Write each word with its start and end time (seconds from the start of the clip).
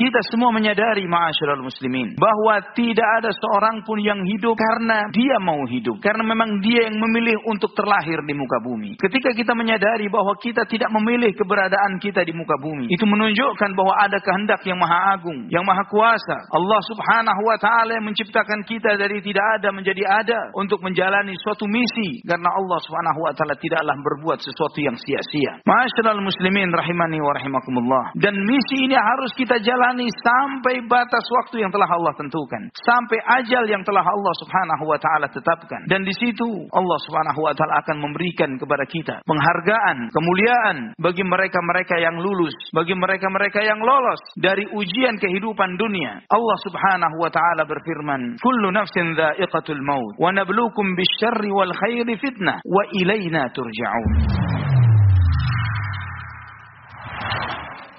Kita 0.00 0.16
semua 0.32 0.48
menyadari 0.48 1.04
ma'asyiral 1.04 1.60
muslimin 1.60 2.16
bahwa 2.16 2.56
tidak 2.72 3.04
ada 3.20 3.28
seorang 3.36 3.84
pun 3.84 4.00
yang 4.00 4.16
hidup 4.24 4.56
karena 4.56 5.04
dia 5.12 5.36
mau 5.44 5.60
hidup, 5.68 6.00
karena 6.00 6.24
memang 6.24 6.56
dia 6.64 6.88
yang 6.88 6.96
memilih 6.96 7.36
untuk 7.44 7.76
terlahir 7.76 8.16
di 8.24 8.32
muka 8.32 8.64
bumi. 8.64 8.96
Ketika 8.96 9.36
kita 9.36 9.52
menyadari 9.52 10.08
bahwa 10.08 10.32
kita 10.40 10.64
tidak 10.64 10.88
memilih 10.88 11.36
keberadaan 11.36 12.00
kita 12.00 12.24
di 12.24 12.32
muka 12.32 12.56
bumi, 12.64 12.88
itu 12.88 13.04
menunjukkan 13.04 13.76
bahwa 13.76 13.92
ada 14.00 14.16
kehendak 14.24 14.64
yang 14.64 14.80
maha 14.80 15.20
agung, 15.20 15.52
yang 15.52 15.68
maha 15.68 15.84
kuasa. 15.92 16.48
Allah 16.48 16.80
Subhanahu 16.88 17.42
wa 17.44 17.60
taala 17.60 18.00
yang 18.00 18.08
menciptakan 18.08 18.64
kita 18.64 18.96
dari 18.96 19.20
tidak 19.20 19.60
ada 19.60 19.68
menjadi 19.68 20.00
ada 20.08 20.48
untuk 20.56 20.80
menjalani 20.80 21.36
suatu 21.44 21.68
misi 21.68 22.24
karena 22.24 22.48
Allah 22.48 22.80
Subhanahu 22.88 23.20
wa 23.28 23.36
taala 23.36 23.52
tidaklah 23.60 24.00
berbuat 24.00 24.40
sesuatu 24.40 24.80
yang 24.80 24.96
sia-sia. 24.96 25.60
Ma'asyiral 25.68 26.24
muslimin 26.24 26.72
rahimani 26.72 27.20
wa 27.20 27.36
rahimakumullah. 27.36 28.16
Dan 28.16 28.40
misi 28.48 28.88
ini 28.88 28.96
harus 28.96 29.36
kita 29.36 29.60
jalani 29.60 29.88
jalani 29.90 30.06
sampai 30.22 30.86
batas 30.86 31.26
waktu 31.26 31.66
yang 31.66 31.72
telah 31.74 31.90
Allah 31.90 32.14
tentukan, 32.14 32.70
sampai 32.78 33.18
ajal 33.42 33.66
yang 33.66 33.82
telah 33.82 34.06
Allah 34.06 34.34
Subhanahu 34.38 34.84
wa 34.86 34.98
taala 35.02 35.26
tetapkan. 35.26 35.82
Dan 35.90 36.06
di 36.06 36.14
situ 36.14 36.46
Allah 36.70 36.98
Subhanahu 37.10 37.42
wa 37.42 37.50
taala 37.50 37.82
akan 37.82 37.96
memberikan 37.98 38.54
kepada 38.54 38.86
kita 38.86 39.14
penghargaan, 39.26 40.14
kemuliaan 40.14 40.76
bagi 40.94 41.26
mereka-mereka 41.26 41.98
yang 41.98 42.22
lulus, 42.22 42.54
bagi 42.70 42.94
mereka-mereka 42.94 43.66
yang 43.66 43.82
lolos 43.82 44.22
dari 44.38 44.62
ujian 44.70 45.18
kehidupan 45.18 45.74
dunia. 45.74 46.22
Allah 46.30 46.58
Subhanahu 46.62 47.16
wa 47.18 47.30
taala 47.34 47.66
berfirman, 47.66 48.38
"Kullu 48.38 48.70
nafsin 48.70 49.18
dha'iqatul 49.18 49.82
maut 49.82 50.14
wa 50.22 50.30
nabluukum 50.30 50.94
bisyarri 50.94 51.50
wal 51.50 51.74
khairi 51.74 52.14
fitnah 52.14 52.62
wa 52.62 52.82
ilaina 52.94 53.50
turja'un." 53.50 54.79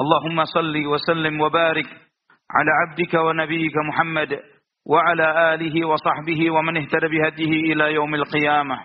اللهم 0.00 0.44
صل 0.44 0.86
وسلم 0.86 1.40
وبارك 1.40 1.86
على 2.50 2.70
عبدك 2.80 3.14
ونبيك 3.14 3.72
محمد 3.88 4.40
وعلى 4.86 5.54
آله 5.54 5.86
وصحبه 5.88 6.50
ومن 6.50 6.76
اهتدى 6.76 7.08
بهديه 7.08 7.72
إلى 7.72 7.94
يوم 7.94 8.14
القيامة. 8.14 8.76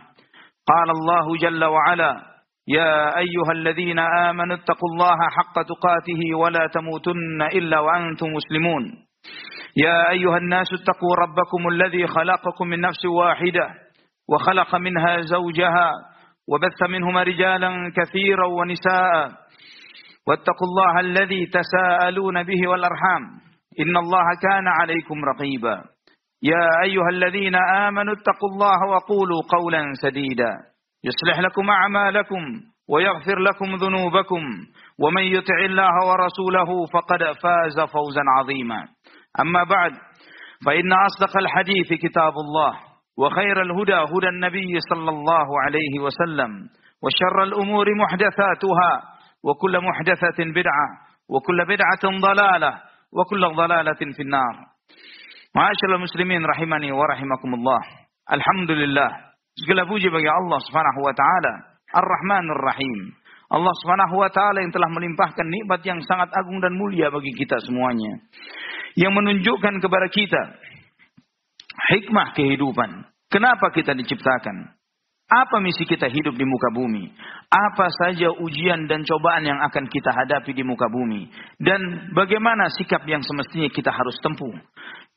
قال 0.67 0.89
الله 0.89 1.37
جل 1.37 1.63
وعلا 1.65 2.21
يا 2.67 3.17
أيها 3.17 3.51
الذين 3.51 3.99
آمنوا 3.99 4.55
اتقوا 4.55 4.89
الله 4.93 5.17
حق 5.37 5.55
تقاته 5.61 6.35
ولا 6.35 6.67
تموتن 6.73 7.41
إلا 7.41 7.79
وأنتم 7.79 8.27
مسلمون. 8.27 8.83
يا 9.77 10.09
أيها 10.09 10.37
الناس 10.37 10.67
اتقوا 10.73 11.15
ربكم 11.15 11.67
الذي 11.67 12.07
خلقكم 12.07 12.67
من 12.67 12.81
نفس 12.81 13.05
واحدة 13.05 13.69
وخلق 14.29 14.75
منها 14.75 15.21
زوجها 15.21 15.91
وبث 16.49 16.89
منهما 16.89 17.23
رجالا 17.23 17.91
كثيرا 17.95 18.47
ونساء 18.47 19.46
واتقوا 20.27 20.67
الله 20.67 20.99
الذي 20.99 21.45
تساءلون 21.45 22.43
به 22.43 22.67
والأرحام. 22.67 23.23
إن 23.79 23.97
الله 23.97 24.25
كان 24.41 24.67
عليكم 24.67 25.25
رقيبا. 25.25 25.83
يا 26.43 26.69
أيها 26.83 27.09
الذين 27.09 27.55
آمنوا 27.55 28.13
اتقوا 28.13 28.49
الله 28.53 28.89
وقولوا 28.89 29.41
قولا 29.57 29.83
سديدا. 30.01 30.51
يصلح 31.03 31.39
لكم 31.39 31.69
أعمالكم 31.69 32.43
ويغفر 32.89 33.39
لكم 33.39 33.75
ذنوبكم. 33.75 34.43
ومن 34.99 35.23
يطع 35.23 35.59
الله 35.65 35.95
ورسوله 36.09 36.85
فقد 36.93 37.19
فاز 37.43 37.79
فوزا 37.93 38.21
عظيما. 38.37 38.87
أما 39.39 39.63
بعد 39.63 39.91
فإن 40.65 40.93
أصدق 40.93 41.37
الحديث 41.37 41.93
كتاب 42.03 42.33
الله 42.33 42.73
وخير 43.17 43.61
الهدى 43.61 43.93
هدى 43.93 44.27
النبي 44.27 44.79
صلى 44.89 45.09
الله 45.09 45.47
عليه 45.61 45.99
وسلم 45.99 46.51
وشر 47.03 47.43
الأمور 47.43 47.85
محدثاتها 47.95 49.16
وكل 49.42 49.74
محدثة 49.80 50.38
بدعة 50.38 50.86
وكل 51.28 51.58
بدعة 51.64 52.04
ضلالة 52.04 52.72
وكل 53.12 53.42
ضلالة 53.56 54.00
في 54.16 54.22
النار 54.22 54.54
معاشر 55.54 55.90
المسلمين 55.94 56.46
رحمني 56.46 56.92
ورحمكم 56.92 57.50
الله 57.54 57.80
الحمد 58.32 58.70
لله 58.70 59.10
segala 59.52 59.84
puji 59.84 60.08
bagi 60.08 60.30
Allah 60.32 60.58
Subhanahu 60.64 61.00
wa 61.04 61.12
taala 61.12 61.52
Ar-Rahmanir 61.92 62.56
Rahim 62.56 63.00
Allah 63.52 63.74
Subhanahu 63.84 64.16
wa 64.16 64.32
taala 64.32 64.64
yang 64.64 64.72
telah 64.72 64.88
melimpahkan 64.88 65.44
nikmat 65.44 65.84
yang 65.84 66.00
sangat 66.08 66.32
agung 66.32 66.56
dan 66.64 66.72
mulia 66.72 67.12
bagi 67.12 67.36
kita 67.36 67.60
semuanya 67.60 68.24
yang 68.96 69.12
menunjukkan 69.12 69.76
kepada 69.76 70.08
kita 70.08 70.42
hikmah 71.92 72.32
kehidupan 72.32 73.04
kenapa 73.28 73.76
kita 73.76 73.92
diciptakan 73.92 74.72
Apa 75.27 75.59
misi 75.59 75.83
kita 75.83 76.07
hidup 76.07 76.39
di 76.39 76.47
muka 76.47 76.71
bumi? 76.71 77.11
Apa 77.51 77.91
saja 77.99 78.31
ujian 78.31 78.87
dan 78.87 79.03
cobaan 79.03 79.43
yang 79.43 79.59
akan 79.59 79.91
kita 79.91 80.07
hadapi 80.15 80.55
di 80.55 80.63
muka 80.63 80.87
bumi? 80.87 81.27
Dan 81.59 82.11
bagaimana 82.15 82.71
sikap 82.71 83.03
yang 83.03 83.19
semestinya 83.19 83.67
kita 83.67 83.91
harus 83.91 84.15
tempuh? 84.23 84.55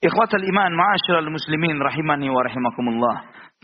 Ikhwatal 0.03 0.43
iman 0.43 0.75
ma'asyiral 0.75 1.31
muslimin 1.31 1.78
rahimani 1.78 2.26
wa 2.26 2.43
rahimakumullah. 2.43 3.16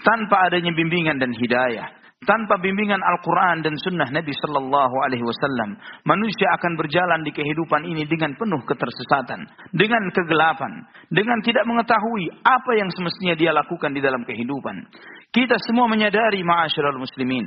Tanpa 0.07 0.47
adanya 0.47 0.71
bimbingan 0.71 1.19
dan 1.19 1.35
hidayah, 1.35 1.91
tanpa 2.25 2.57
bimbingan 2.57 3.05
Al-Quran 3.05 3.61
dan 3.61 3.77
Sunnah 3.77 4.09
Nabi 4.09 4.33
Sallallahu 4.33 4.97
Alaihi 5.05 5.21
Wasallam, 5.21 5.77
manusia 6.09 6.49
akan 6.57 6.73
berjalan 6.81 7.21
di 7.21 7.33
kehidupan 7.37 7.85
ini 7.85 8.09
dengan 8.09 8.33
penuh 8.33 8.65
ketersesatan, 8.65 9.45
dengan 9.77 10.01
kegelapan, 10.09 10.89
dengan 11.13 11.45
tidak 11.45 11.69
mengetahui 11.69 12.33
apa 12.41 12.73
yang 12.81 12.89
semestinya 12.89 13.37
dia 13.37 13.53
lakukan 13.53 13.93
di 13.93 14.01
dalam 14.01 14.25
kehidupan. 14.25 14.89
Kita 15.29 15.61
semua 15.61 15.85
menyadari, 15.93 16.41
ma'asyiral 16.41 16.97
muslimin, 16.97 17.45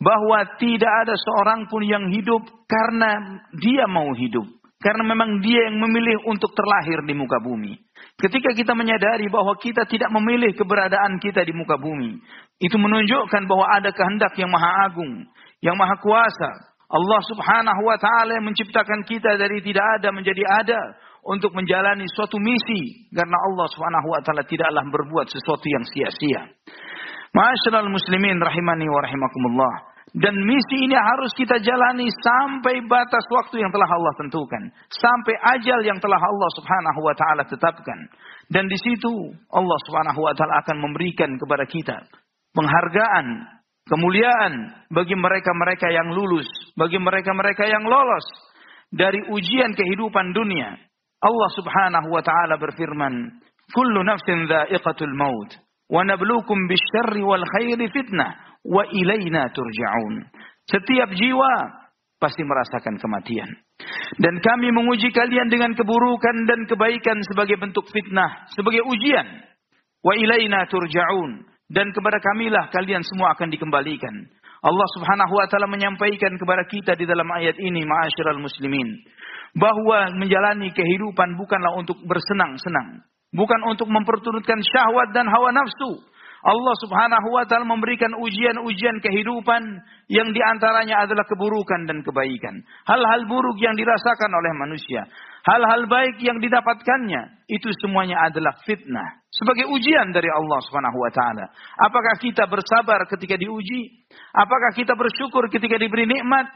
bahwa 0.00 0.56
tidak 0.56 0.92
ada 1.04 1.12
seorang 1.12 1.68
pun 1.68 1.84
yang 1.84 2.08
hidup 2.08 2.40
karena 2.64 3.44
dia 3.60 3.84
mau 3.84 4.08
hidup. 4.16 4.57
Karena 4.78 5.02
memang 5.02 5.42
dia 5.42 5.66
yang 5.66 5.82
memilih 5.82 6.30
untuk 6.30 6.54
terlahir 6.54 7.02
di 7.02 7.10
muka 7.10 7.42
bumi. 7.42 7.74
Ketika 8.14 8.54
kita 8.54 8.78
menyadari 8.78 9.26
bahwa 9.26 9.58
kita 9.58 9.82
tidak 9.90 10.06
memilih 10.14 10.54
keberadaan 10.54 11.18
kita 11.18 11.42
di 11.42 11.50
muka 11.50 11.74
bumi, 11.74 12.14
itu 12.62 12.76
menunjukkan 12.78 13.42
bahwa 13.50 13.66
ada 13.74 13.90
kehendak 13.90 14.38
yang 14.38 14.46
maha 14.50 14.86
agung, 14.86 15.26
yang 15.58 15.74
maha 15.74 15.98
kuasa. 15.98 16.50
Allah 16.88 17.20
subhanahu 17.26 17.82
wa 17.84 17.98
ta'ala 17.98 18.38
menciptakan 18.38 19.02
kita 19.02 19.34
dari 19.34 19.60
tidak 19.66 19.98
ada 19.98 20.08
menjadi 20.14 20.46
ada 20.46 20.80
untuk 21.26 21.52
menjalani 21.58 22.06
suatu 22.14 22.38
misi. 22.38 23.10
Karena 23.10 23.34
Allah 23.34 23.66
subhanahu 23.74 24.08
wa 24.14 24.20
ta'ala 24.22 24.46
tidaklah 24.46 24.86
berbuat 24.94 25.26
sesuatu 25.26 25.66
yang 25.66 25.84
sia-sia. 25.90 26.54
Masyarakat 27.34 27.90
muslimin 27.90 28.38
rahimani 28.40 28.86
wa 28.88 29.02
rahimakumullah. 29.02 29.74
Dan 30.16 30.34
misi 30.40 30.88
ini 30.88 30.96
harus 30.96 31.32
kita 31.36 31.60
jalani 31.60 32.08
sampai 32.08 32.80
batas 32.88 33.24
waktu 33.28 33.60
yang 33.60 33.68
telah 33.68 33.88
Allah 33.88 34.14
tentukan. 34.16 34.62
Sampai 34.88 35.36
ajal 35.56 35.84
yang 35.84 36.00
telah 36.00 36.16
Allah 36.16 36.50
subhanahu 36.56 37.00
wa 37.04 37.14
ta'ala 37.16 37.44
tetapkan. 37.44 38.08
Dan 38.48 38.64
di 38.68 38.78
situ 38.80 39.12
Allah 39.52 39.78
subhanahu 39.84 40.20
wa 40.24 40.32
ta'ala 40.32 40.64
akan 40.64 40.76
memberikan 40.80 41.36
kepada 41.36 41.68
kita 41.68 41.96
penghargaan, 42.56 43.26
kemuliaan 43.86 44.52
bagi 44.90 45.14
mereka-mereka 45.14 45.92
yang 45.92 46.08
lulus, 46.10 46.48
bagi 46.74 46.98
mereka-mereka 46.98 47.68
yang 47.68 47.84
lolos 47.84 48.26
dari 48.90 49.20
ujian 49.28 49.76
kehidupan 49.76 50.32
dunia. 50.32 50.74
Allah 51.18 51.50
Subhanahu 51.54 52.08
wa 52.14 52.22
taala 52.22 52.56
berfirman, 52.56 53.42
"Kullu 53.74 54.06
nafsin 54.06 54.46
dha'iqatul 54.46 55.12
maut 55.14 55.50
bisyarri 55.88 57.22
wal 57.24 57.44
khairi 57.58 57.88
fitnah 57.90 58.47
wa 58.64 58.82
ilaina 58.90 59.50
turja'un." 59.52 60.14
Setiap 60.68 61.14
jiwa 61.14 61.52
pasti 62.18 62.42
merasakan 62.42 62.98
kematian. 62.98 63.48
Dan 64.18 64.42
kami 64.42 64.74
menguji 64.74 65.14
kalian 65.14 65.46
dengan 65.46 65.72
keburukan 65.72 66.36
dan 66.50 66.66
kebaikan 66.66 67.22
sebagai 67.30 67.56
bentuk 67.62 67.86
fitnah, 67.94 68.50
sebagai 68.52 68.82
ujian. 68.82 69.26
Wa 70.02 70.18
ilaina 70.18 70.66
turja'un 70.66 71.46
dan 71.68 71.92
kepada 71.92 72.16
kamilah 72.18 72.72
kalian 72.72 73.04
semua 73.04 73.36
akan 73.36 73.52
dikembalikan. 73.52 74.14
Allah 74.58 74.88
Subhanahu 74.98 75.38
wa 75.38 75.46
taala 75.46 75.70
menyampaikan 75.70 76.34
kepada 76.34 76.66
kita 76.66 76.98
di 76.98 77.06
dalam 77.06 77.28
ayat 77.30 77.54
ini 77.60 77.86
ma'asyiral 77.86 78.42
muslimin 78.42 78.88
bahwa 79.54 80.10
menjalani 80.18 80.74
kehidupan 80.74 81.38
bukanlah 81.38 81.78
untuk 81.78 82.00
bersenang-senang, 82.02 83.06
bukan 83.30 83.60
untuk 83.70 83.86
memperturutkan 83.86 84.58
syahwat 84.64 85.14
dan 85.14 85.30
hawa 85.30 85.54
nafsu. 85.54 86.02
Allah 86.38 86.74
Subhanahu 86.86 87.34
wa 87.34 87.42
taala 87.50 87.66
memberikan 87.66 88.14
ujian-ujian 88.14 89.02
kehidupan 89.02 89.62
yang 90.06 90.30
di 90.30 90.38
antaranya 90.38 91.02
adalah 91.02 91.26
keburukan 91.26 91.90
dan 91.90 92.06
kebaikan. 92.06 92.62
Hal-hal 92.86 93.26
buruk 93.26 93.58
yang 93.58 93.74
dirasakan 93.74 94.30
oleh 94.30 94.52
manusia, 94.54 95.02
hal-hal 95.42 95.90
baik 95.90 96.22
yang 96.22 96.38
didapatkannya, 96.38 97.50
itu 97.50 97.68
semuanya 97.82 98.22
adalah 98.30 98.54
fitnah. 98.62 99.18
Sebagai 99.34 99.66
ujian 99.66 100.14
dari 100.14 100.30
Allah 100.30 100.58
Subhanahu 100.70 100.98
wa 101.02 101.10
taala. 101.10 101.46
Apakah 101.82 102.14
kita 102.22 102.46
bersabar 102.46 103.02
ketika 103.10 103.34
diuji? 103.34 104.06
Apakah 104.30 104.70
kita 104.78 104.94
bersyukur 104.94 105.50
ketika 105.50 105.74
diberi 105.74 106.06
nikmat? 106.06 106.46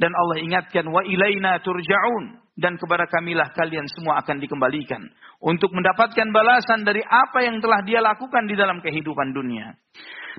Dan 0.00 0.12
Allah 0.12 0.38
ingatkan 0.40 0.88
wa 0.88 1.04
ilaina 1.04 1.60
turja'un 1.60 2.42
dan 2.56 2.76
kepada 2.76 3.08
kamilah 3.08 3.48
kalian 3.56 3.88
semua 3.96 4.20
akan 4.20 4.36
dikembalikan 4.40 5.00
untuk 5.40 5.72
mendapatkan 5.72 6.28
balasan 6.32 6.84
dari 6.84 7.00
apa 7.00 7.44
yang 7.44 7.64
telah 7.64 7.80
dia 7.84 8.04
lakukan 8.04 8.44
di 8.44 8.54
dalam 8.56 8.84
kehidupan 8.84 9.32
dunia. 9.32 9.72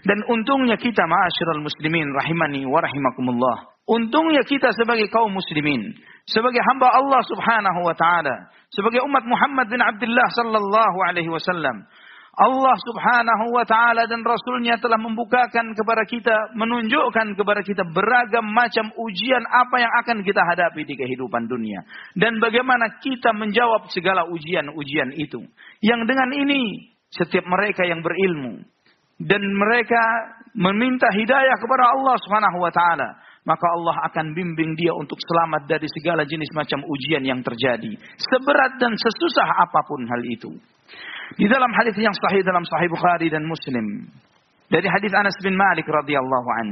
Dan 0.02 0.26
untungnya 0.26 0.78
kita 0.78 1.06
ma'asyiral 1.06 1.62
muslimin 1.62 2.10
rahimani 2.18 2.66
wa 2.66 2.82
rahimakumullah. 2.82 3.78
Untungnya 3.84 4.42
kita 4.48 4.72
sebagai 4.74 5.12
kaum 5.12 5.36
muslimin, 5.36 5.92
sebagai 6.24 6.64
hamba 6.72 6.88
Allah 6.98 7.22
Subhanahu 7.28 7.84
wa 7.84 7.94
taala, 7.94 8.48
sebagai 8.72 9.04
umat 9.06 9.28
Muhammad 9.28 9.68
bin 9.70 9.84
Abdullah 9.84 10.28
sallallahu 10.34 10.98
alaihi 11.12 11.30
wasallam 11.30 11.84
Allah 12.34 12.74
subhanahu 12.82 13.54
wa 13.54 13.62
ta'ala 13.62 14.10
dan 14.10 14.26
Rasulnya 14.26 14.82
telah 14.82 14.98
membukakan 14.98 15.78
kepada 15.78 16.02
kita, 16.10 16.58
menunjukkan 16.58 17.38
kepada 17.38 17.62
kita 17.62 17.86
beragam 17.94 18.50
macam 18.50 18.90
ujian 18.90 19.46
apa 19.46 19.76
yang 19.78 19.94
akan 20.02 20.26
kita 20.26 20.42
hadapi 20.42 20.82
di 20.82 20.98
kehidupan 20.98 21.46
dunia. 21.46 21.86
Dan 22.18 22.42
bagaimana 22.42 22.98
kita 23.06 23.38
menjawab 23.38 23.86
segala 23.94 24.26
ujian-ujian 24.34 25.14
itu. 25.14 25.46
Yang 25.86 26.02
dengan 26.10 26.30
ini, 26.34 26.64
setiap 27.14 27.46
mereka 27.46 27.86
yang 27.86 28.02
berilmu. 28.02 28.66
Dan 29.22 29.46
mereka 29.54 30.02
meminta 30.58 31.14
hidayah 31.14 31.58
kepada 31.62 31.86
Allah 31.86 32.18
subhanahu 32.18 32.58
wa 32.66 32.74
ta'ala. 32.74 33.10
Maka 33.46 33.68
Allah 33.78 34.10
akan 34.10 34.34
bimbing 34.34 34.74
dia 34.74 34.90
untuk 34.98 35.22
selamat 35.22 35.70
dari 35.70 35.86
segala 36.02 36.26
jenis 36.26 36.50
macam 36.58 36.82
ujian 36.82 37.22
yang 37.22 37.46
terjadi. 37.46 37.94
Seberat 38.18 38.82
dan 38.82 38.98
sesusah 38.98 39.70
apa 39.70 39.86
pun 39.86 40.02
hal 40.10 40.24
itu. 40.26 40.58
Di 41.34 41.50
dalam 41.50 41.72
hadis 41.74 41.98
yang 41.98 42.14
sahih 42.14 42.46
dalam 42.46 42.62
Sahih 42.62 42.90
Bukhari 42.94 43.32
dan 43.32 43.42
Muslim 43.48 44.06
dari 44.74 44.90
hadis 44.90 45.14
Anas 45.14 45.38
bin 45.42 45.54
Malik 45.54 45.86
radhiyallahu 45.86 46.50
an, 46.62 46.68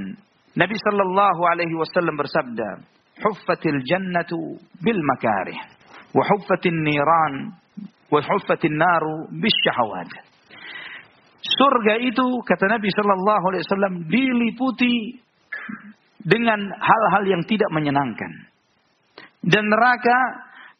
Nabi 0.57 0.73
sallallahu 0.73 1.41
alaihi 1.53 1.77
wasallam 1.77 2.17
bersabda, 2.17 2.81
"Huffatil 3.21 3.77
jannatu 3.85 4.57
bil 4.81 4.99
makarih 5.05 5.57
wa 6.11 6.25
huffatin 6.25 6.75
niran 6.81 7.53
wa 8.09 8.19
naru 8.73 9.29
bis 9.37 9.55
syahawat." 9.63 10.09
Surga 11.41 12.01
itu 12.01 12.25
kata 12.41 12.65
Nabi 12.73 12.89
sallallahu 12.89 13.43
alaihi 13.53 13.63
wasallam 13.69 13.93
diliputi 14.09 14.95
dengan 16.21 16.57
hal-hal 16.57 17.23
yang 17.25 17.41
tidak 17.45 17.69
menyenangkan. 17.69 18.49
Dan 19.41 19.69
neraka 19.69 20.17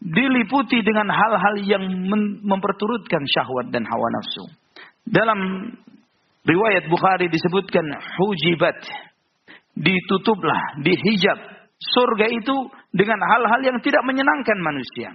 diliputi 0.02 0.82
dengan 0.82 1.14
hal-hal 1.14 1.56
yang 1.62 1.84
memperturutkan 2.42 3.22
syahwat 3.30 3.70
dan 3.70 3.86
hawa 3.86 4.08
nafsu. 4.18 4.44
Dalam 5.06 5.40
riwayat 6.42 6.90
Bukhari 6.90 7.30
disebutkan 7.30 7.86
hujibat, 8.18 8.82
ditutuplah, 9.78 10.82
dihijab 10.82 11.38
surga 11.82 12.26
itu 12.30 12.56
dengan 12.94 13.18
hal-hal 13.22 13.62
yang 13.62 13.78
tidak 13.82 14.02
menyenangkan 14.06 14.58
manusia. 14.62 15.14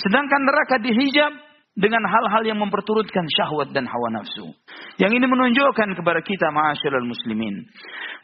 Sedangkan 0.00 0.40
neraka 0.48 0.80
dihijab 0.80 1.32
dengan 1.72 2.04
hal-hal 2.04 2.44
yang 2.44 2.60
memperturutkan 2.60 3.24
syahwat 3.32 3.72
dan 3.72 3.88
hawa 3.88 4.08
nafsu. 4.12 4.52
Yang 5.00 5.12
ini 5.16 5.26
menunjukkan 5.26 5.96
kepada 5.96 6.20
kita 6.20 6.52
ma'asyiral 6.52 7.08
muslimin 7.08 7.64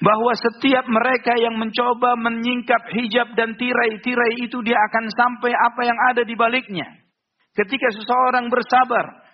bahwa 0.04 0.32
setiap 0.36 0.84
mereka 0.84 1.32
yang 1.40 1.56
mencoba 1.56 2.12
menyingkap 2.20 2.92
hijab 2.92 3.32
dan 3.34 3.56
tirai-tirai 3.56 4.44
itu 4.44 4.60
dia 4.60 4.76
akan 4.76 5.04
sampai 5.08 5.52
apa 5.56 5.80
yang 5.80 5.98
ada 6.12 6.22
di 6.28 6.36
baliknya. 6.36 6.86
Ketika 7.56 7.88
seseorang 7.96 8.52
bersabar 8.52 9.26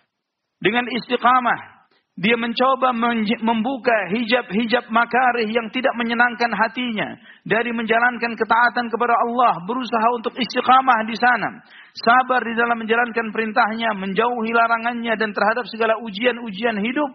dengan 0.62 0.86
istiqamah 0.88 1.73
dia 2.14 2.38
mencoba 2.38 2.94
membuka 3.42 4.06
hijab-hijab 4.14 4.86
makarih 4.86 5.50
yang 5.50 5.66
tidak 5.74 5.90
menyenangkan 5.98 6.46
hatinya 6.54 7.18
dari 7.42 7.74
menjalankan 7.74 8.38
ketaatan 8.38 8.86
kepada 8.86 9.18
Allah, 9.18 9.58
berusaha 9.66 10.08
untuk 10.14 10.30
istiqamah 10.38 11.10
di 11.10 11.18
sana, 11.18 11.58
sabar 11.90 12.38
di 12.46 12.54
dalam 12.54 12.78
menjalankan 12.78 13.34
perintahnya, 13.34 13.98
menjauhi 13.98 14.50
larangannya 14.54 15.18
dan 15.18 15.34
terhadap 15.34 15.66
segala 15.66 15.98
ujian-ujian 16.06 16.78
hidup, 16.86 17.10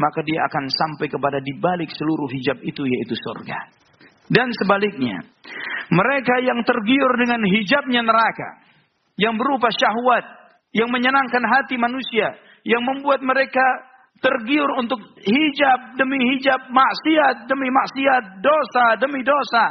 maka 0.00 0.24
dia 0.24 0.48
akan 0.48 0.64
sampai 0.64 1.12
kepada 1.12 1.36
di 1.44 1.52
balik 1.60 1.92
seluruh 1.92 2.32
hijab 2.32 2.56
itu 2.64 2.88
yaitu 2.88 3.12
surga. 3.12 3.68
Dan 4.32 4.48
sebaliknya, 4.64 5.28
mereka 5.92 6.40
yang 6.40 6.64
tergiur 6.64 7.20
dengan 7.20 7.44
hijabnya 7.44 8.00
neraka, 8.00 8.64
yang 9.20 9.36
berupa 9.36 9.68
syahwat, 9.68 10.24
yang 10.72 10.88
menyenangkan 10.88 11.44
hati 11.52 11.76
manusia, 11.76 12.32
yang 12.64 12.80
membuat 12.80 13.20
mereka 13.20 13.91
tergiur 14.22 14.70
untuk 14.78 15.02
hijab 15.18 15.98
demi 15.98 16.16
hijab, 16.32 16.70
maksiat 16.70 17.50
demi 17.50 17.66
maksiat, 17.68 18.38
dosa 18.38 18.84
demi 19.02 19.20
dosa. 19.26 19.64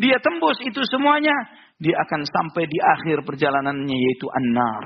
Dia 0.00 0.16
tembus 0.24 0.56
itu 0.64 0.80
semuanya, 0.88 1.34
dia 1.76 1.94
akan 1.94 2.24
sampai 2.24 2.64
di 2.64 2.78
akhir 2.80 3.22
perjalanannya 3.28 3.96
yaitu 3.96 4.26
an-nar. 4.32 4.84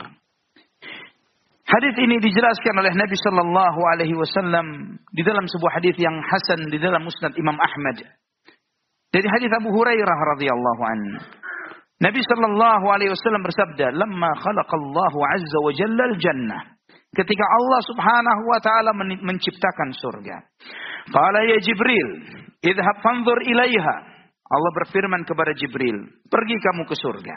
Hadis 1.63 1.95
ini 2.05 2.21
dijelaskan 2.21 2.75
oleh 2.85 2.93
Nabi 2.93 3.17
Shallallahu 3.17 3.81
Alaihi 3.97 4.13
Wasallam 4.19 4.99
di 5.15 5.23
dalam 5.25 5.47
sebuah 5.47 5.81
hadis 5.81 5.97
yang 5.97 6.19
hasan 6.21 6.69
di 6.69 6.77
dalam 6.77 7.01
Musnad 7.07 7.33
Imam 7.39 7.57
Ahmad. 7.57 8.03
Dari 9.09 9.29
hadis 9.29 9.49
Abu 9.57 9.71
Hurairah 9.73 10.19
radhiyallahu 10.37 10.83
an. 10.85 11.01
Nabi 12.03 12.21
Shallallahu 12.21 12.87
Alaihi 12.91 13.15
Wasallam 13.15 13.47
bersabda, 13.47 13.95
"Lama 13.95 14.31
khalaqallahu 14.43 15.19
azza 15.33 15.59
wa 15.63 15.73
jalla 15.73 16.03
al-jannah." 16.13 16.61
Ketika 17.13 17.45
Allah 17.45 17.81
Subhanahu 17.85 18.43
wa 18.49 18.61
taala 18.61 18.91
menciptakan 18.97 19.91
surga. 19.97 20.37
Qala 21.13 21.41
ya 21.49 21.59
Jibril, 21.61 22.09
idhab 22.65 22.97
fanzur 23.05 23.39
ilaiha. 23.45 23.97
Allah 24.53 24.73
berfirman 24.85 25.25
kepada 25.25 25.57
Jibril, 25.57 25.97
pergi 26.29 26.57
kamu 26.61 26.85
ke 26.85 26.97
surga. 26.97 27.37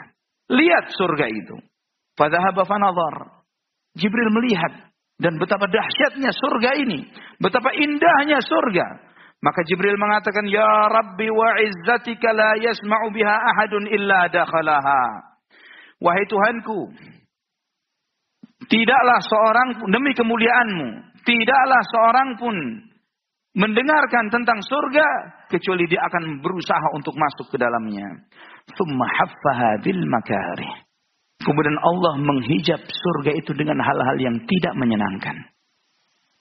Lihat 0.52 0.92
surga 0.92 1.26
itu. 1.32 1.56
Fadhahaba 2.16 2.64
fanadhar. 2.64 3.44
Jibril 3.96 4.32
melihat 4.32 4.92
dan 5.16 5.40
betapa 5.40 5.64
dahsyatnya 5.68 6.28
surga 6.32 6.70
ini, 6.76 7.08
betapa 7.40 7.72
indahnya 7.72 8.40
surga. 8.44 8.86
Maka 9.40 9.60
Jibril 9.68 9.96
mengatakan, 10.00 10.48
"Ya 10.48 10.88
Rabbi 10.88 11.28
wa 11.28 11.60
izzatika 11.60 12.32
la 12.32 12.56
yasma'u 12.56 13.12
biha 13.12 13.36
ahadun 13.36 13.84
illa 13.88 14.28
dakhalaha." 14.32 15.00
Wahai 16.00 16.24
Tuhanku, 16.28 16.92
Tidaklah 18.56 19.20
seorang 19.20 19.68
demi 19.92 20.16
kemuliaanmu, 20.16 20.88
tidaklah 21.28 21.82
seorang 21.92 22.28
pun 22.40 22.56
mendengarkan 23.52 24.32
tentang 24.32 24.64
surga, 24.64 25.06
kecuali 25.52 25.84
dia 25.84 26.00
akan 26.08 26.40
berusaha 26.40 26.88
untuk 26.96 27.12
masuk 27.20 27.52
ke 27.52 27.56
dalamnya. 27.60 28.24
Kemudian 31.36 31.76
Allah 31.76 32.14
menghijab 32.16 32.80
surga 32.80 33.32
itu 33.36 33.52
dengan 33.52 33.76
hal-hal 33.84 34.16
yang 34.16 34.36
tidak 34.48 34.72
menyenangkan. 34.72 35.36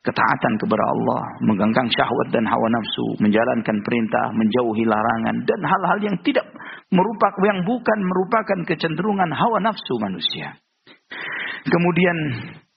Ketaatan 0.06 0.54
kepada 0.62 0.86
Allah, 0.86 1.22
mengganggang 1.44 1.90
syahwat 1.90 2.30
dan 2.30 2.46
hawa 2.46 2.68
nafsu, 2.70 3.18
menjalankan 3.20 3.78
perintah, 3.82 4.30
menjauhi 4.32 4.86
larangan, 4.86 5.36
dan 5.44 5.60
hal-hal 5.66 6.00
yang 6.00 6.16
tidak 6.22 6.46
merupakan 6.94 7.42
yang 7.44 7.66
bukan 7.66 8.00
merupakan 8.06 8.60
kecenderungan 8.70 9.34
hawa 9.34 9.60
nafsu 9.66 9.98
manusia. 9.98 10.62
Kemudian 11.66 12.18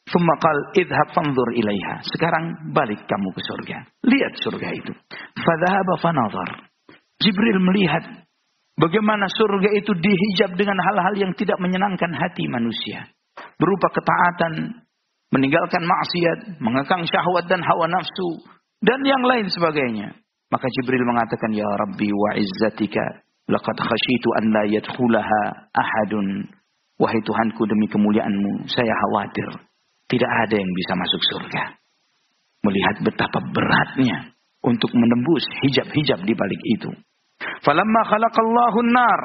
Fumakal 0.08 0.58
idhab 0.72 1.08
fanzur 1.12 1.48
ilaiha. 1.52 2.00
Sekarang 2.00 2.72
balik 2.72 3.04
kamu 3.04 3.28
ke 3.36 3.40
surga. 3.44 3.78
Lihat 4.08 4.32
surga 4.40 4.68
itu. 4.72 4.92
Fadhahaba 5.36 5.94
fanazar. 6.00 6.48
Jibril 7.20 7.60
melihat 7.60 8.24
bagaimana 8.80 9.28
surga 9.28 9.68
itu 9.76 9.92
dihijab 9.92 10.56
dengan 10.56 10.80
hal-hal 10.80 11.14
yang 11.28 11.32
tidak 11.36 11.60
menyenangkan 11.60 12.08
hati 12.16 12.48
manusia. 12.48 13.04
Berupa 13.60 13.92
ketaatan, 13.92 14.80
meninggalkan 15.28 15.84
maksiat, 15.84 16.56
mengekang 16.56 17.04
syahwat 17.04 17.44
dan 17.44 17.60
hawa 17.60 17.84
nafsu, 17.92 18.40
dan 18.80 19.04
yang 19.04 19.20
lain 19.20 19.52
sebagainya. 19.52 20.16
Maka 20.48 20.72
Jibril 20.72 21.04
mengatakan, 21.04 21.52
Ya 21.52 21.68
Rabbi 21.68 22.08
wa 22.08 22.32
izzatika, 22.32 23.20
laqad 23.52 23.76
khashitu 23.76 24.28
an 24.40 24.44
la 24.56 24.64
yadkhulaha 24.72 25.68
ahadun 25.76 26.48
Wahai 26.98 27.22
Tuhanku 27.22 27.62
demi 27.70 27.86
kemuliaanmu, 27.86 28.66
saya 28.66 28.90
khawatir 28.90 29.68
tidak 30.08 30.30
ada 30.46 30.56
yang 30.58 30.72
bisa 30.74 30.92
masuk 30.98 31.22
surga. 31.30 31.62
Melihat 32.66 32.96
betapa 33.06 33.38
beratnya 33.54 34.34
untuk 34.66 34.90
menembus 34.96 35.46
hijab-hijab 35.62 36.26
di 36.26 36.34
balik 36.34 36.62
itu. 36.74 36.90
Falamma 37.62 38.02
khalaqallahu 38.08 38.80
nar. 38.90 39.22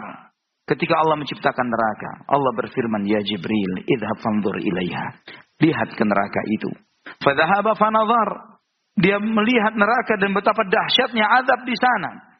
Ketika 0.63 0.95
Allah 0.95 1.19
menciptakan 1.19 1.67
neraka, 1.67 2.11
Allah 2.29 2.51
berfirman, 2.55 3.03
Ya 3.03 3.19
Jibril, 3.19 3.83
idhab 3.83 4.15
fanzur 4.23 4.55
ilaiha. 4.63 5.19
Lihat 5.59 5.89
ke 5.97 6.03
neraka 6.07 6.41
itu. 6.55 6.71
Fadhahaba 7.19 7.75
fanazar. 7.75 8.59
Dia 8.95 9.17
melihat 9.17 9.73
neraka 9.75 10.15
dan 10.21 10.31
betapa 10.31 10.63
dahsyatnya 10.69 11.25
azab 11.41 11.65
di 11.65 11.75
sana. 11.75 12.32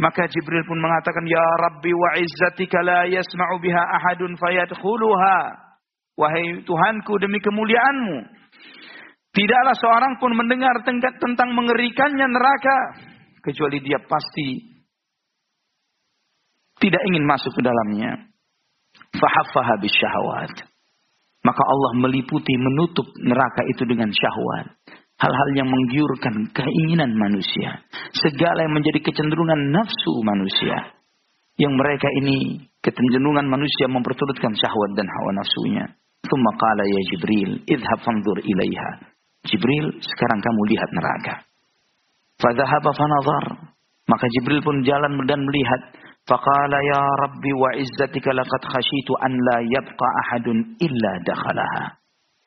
Maka 0.00 0.24
Jibril 0.28 0.64
pun 0.64 0.80
mengatakan, 0.80 1.24
Ya 1.28 1.44
Rabbi 1.68 1.92
wa 1.92 2.10
izzatika 2.16 2.80
la 2.80 3.04
yasma'u 3.08 3.60
biha 3.60 3.82
ahadun 4.00 4.36
fayadkhuluha. 4.40 5.36
Wahai 6.16 6.64
Tuhanku 6.64 7.16
demi 7.20 7.40
kemuliaanmu. 7.40 8.18
Tidaklah 9.32 9.76
seorang 9.80 10.12
pun 10.20 10.36
mendengar 10.36 10.84
tentang 10.84 11.56
mengerikannya 11.56 12.28
neraka. 12.28 12.76
Kecuali 13.40 13.80
dia 13.80 13.98
pasti 14.04 14.76
tidak 16.82 17.02
ingin 17.08 17.24
masuk 17.24 17.52
ke 17.56 17.62
dalamnya. 17.64 18.28
Fahaffaha 19.16 19.80
syahwat. 19.80 20.52
Maka 21.42 21.62
Allah 21.62 21.92
meliputi 21.98 22.54
menutup 22.58 23.06
neraka 23.18 23.62
itu 23.70 23.82
dengan 23.88 24.10
syahwat. 24.12 24.81
Hal-hal 25.22 25.50
yang 25.54 25.70
menggiurkan 25.70 26.50
keinginan 26.50 27.14
manusia. 27.14 27.86
Segala 28.10 28.66
yang 28.66 28.74
menjadi 28.74 29.06
kecenderungan 29.06 29.70
nafsu 29.70 30.18
manusia. 30.26 30.98
Yang 31.62 31.78
mereka 31.78 32.08
ini 32.18 32.66
kecenderungan 32.82 33.46
manusia 33.46 33.86
memperturutkan 33.86 34.50
syahwat 34.58 34.90
dan 34.98 35.06
hawa 35.06 35.30
nafsunya. 35.38 35.84
Thumma 36.26 36.50
qala 36.58 36.82
ya 36.82 37.00
Jibril, 37.14 37.62
idhab 37.70 38.02
fanzur 38.02 38.42
ilaiha. 38.42 39.14
Jibril, 39.46 39.94
sekarang 40.02 40.40
kamu 40.42 40.60
lihat 40.74 40.90
neraka. 40.90 41.34
Fadhahaba 42.42 42.90
fanazar. 42.90 43.46
Maka 44.10 44.26
Jibril 44.26 44.58
pun 44.66 44.82
jalan 44.82 45.22
dan 45.30 45.38
melihat. 45.38 45.82
Faqala 46.22 46.78
ya 46.82 47.02
Rabbi 47.02 47.50
wa 47.58 47.70
izzatika 47.78 48.30
laqad 48.34 48.62
khashitu 48.62 49.12
an 49.22 49.34
la 49.34 49.58
yabqa 49.66 50.06
ahadun 50.26 50.78
illa 50.82 51.12
dakhalaha. 51.26 52.01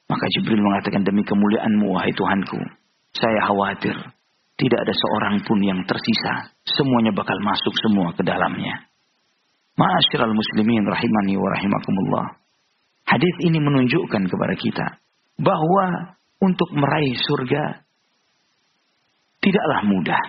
Maka 0.06 0.26
Jibril 0.38 0.62
mengatakan 0.62 1.02
demi 1.02 1.26
kemuliaanmu 1.26 1.90
wahai 1.90 2.14
Tuhanku. 2.14 2.62
Saya 3.16 3.40
khawatir. 3.50 3.96
Tidak 4.56 4.80
ada 4.80 4.94
seorang 4.96 5.44
pun 5.44 5.60
yang 5.60 5.84
tersisa. 5.84 6.56
Semuanya 6.64 7.12
bakal 7.12 7.36
masuk 7.44 7.74
semua 7.84 8.16
ke 8.16 8.24
dalamnya. 8.24 8.88
Ma'asyiral 9.76 10.32
muslimin 10.32 10.88
rahimani 10.88 11.36
wa 11.36 11.50
rahimakumullah. 11.52 12.40
Hadis 13.04 13.36
ini 13.44 13.60
menunjukkan 13.60 14.24
kepada 14.32 14.56
kita 14.56 14.86
bahwa 15.36 16.16
untuk 16.40 16.72
meraih 16.72 17.16
surga 17.20 17.84
tidaklah 19.44 19.82
mudah. 19.84 20.24